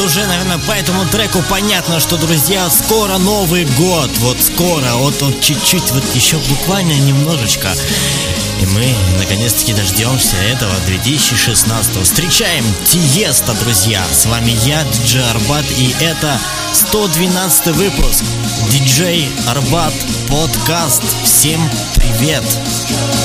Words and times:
уже, 0.00 0.26
наверное, 0.26 0.58
по 0.58 0.72
этому 0.72 1.04
треку 1.06 1.42
понятно, 1.48 1.98
что, 1.98 2.16
друзья, 2.16 2.68
скоро 2.70 3.18
Новый 3.18 3.64
год. 3.64 4.10
Вот 4.18 4.36
скоро, 4.40 4.94
вот 4.94 5.22
он 5.22 5.40
чуть-чуть, 5.40 5.90
вот 5.92 6.04
еще 6.14 6.36
буквально 6.48 6.92
немножечко. 6.92 7.68
И 8.60 8.66
мы, 8.66 8.94
наконец-таки, 9.18 9.72
дождемся 9.72 10.36
этого 10.36 10.74
2016 10.86 12.04
Встречаем 12.04 12.64
Тиеста, 12.84 13.54
друзья. 13.54 14.04
С 14.12 14.26
вами 14.26 14.50
я, 14.64 14.84
диджей 14.84 15.24
Арбат, 15.30 15.64
и 15.78 15.94
это 16.00 16.38
112 16.72 17.66
выпуск. 17.68 18.24
Диджей 18.70 19.28
Арбат 19.46 19.94
подкаст. 20.28 21.02
Всем 21.24 21.60
привет! 21.96 22.44
Привет! 22.44 23.17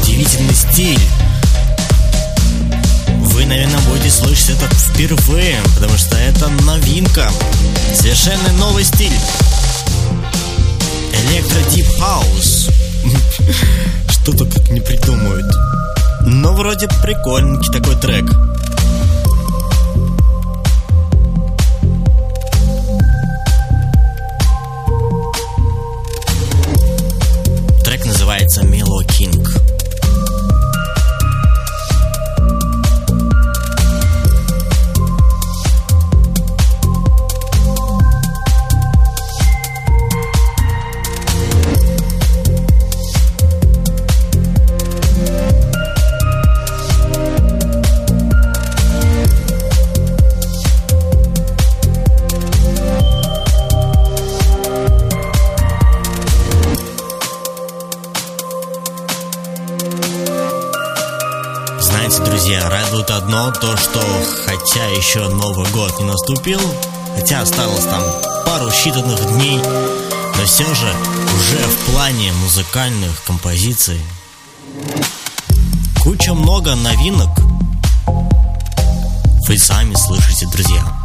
Удивительный 0.00 0.54
стиль. 0.54 1.00
Вы, 3.08 3.46
наверное, 3.46 3.80
будете 3.80 4.10
слышать 4.10 4.50
это 4.50 4.72
впервые, 4.72 5.56
потому 5.74 5.98
что 5.98 6.16
это 6.16 6.48
новинка. 6.62 7.28
Совершенно 7.92 8.52
новый 8.52 8.84
стиль. 8.84 9.18
Электро 11.12 11.58
Deep 11.72 11.98
House. 11.98 12.70
Что-то 14.08 14.44
как 14.44 14.70
не 14.70 14.80
придумают. 14.80 15.52
Но 16.20 16.54
вроде 16.54 16.86
прикольненький 17.02 17.72
такой. 17.72 17.96
Трек 17.96 18.53
радует 63.04 63.10
одно 63.10 63.50
то, 63.50 63.76
что 63.76 64.00
хотя 64.46 64.86
еще 64.86 65.28
Новый 65.28 65.68
год 65.70 65.98
не 65.98 66.06
наступил, 66.06 66.60
хотя 67.16 67.40
осталось 67.40 67.84
там 67.84 68.02
пару 68.46 68.68
считанных 68.68 69.34
дней, 69.34 69.58
но 69.58 70.44
все 70.44 70.64
же 70.74 70.92
уже 71.36 71.58
в 71.66 71.92
плане 71.92 72.32
музыкальных 72.32 73.22
композиций 73.24 74.00
куча 76.02 76.34
много 76.34 76.74
новинок. 76.74 77.30
Вы 79.46 79.58
сами 79.58 79.94
слышите, 79.94 80.46
друзья. 80.46 81.03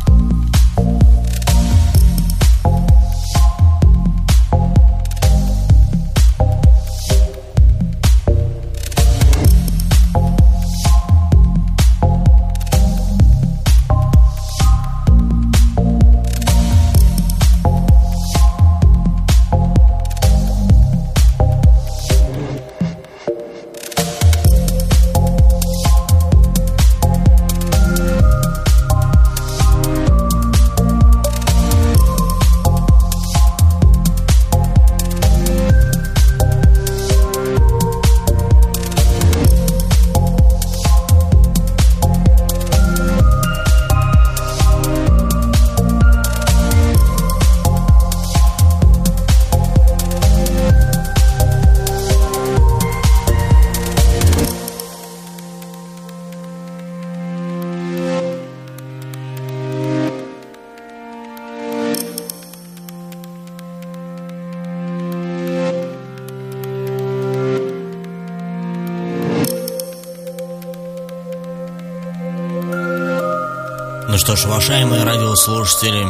Что 74.30 74.36
ж, 74.36 74.46
уважаемые 74.46 75.04
радиослушатели, 75.06 76.06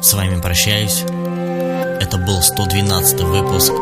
с 0.00 0.14
вами 0.14 0.40
прощаюсь. 0.40 1.02
Это 1.02 2.16
был 2.16 2.40
112 2.40 3.20
выпуск 3.22 3.72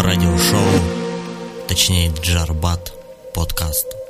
радиошоу, 0.00 1.66
точнее 1.66 2.12
Джарбат 2.22 2.92
подкаст. 3.34 4.01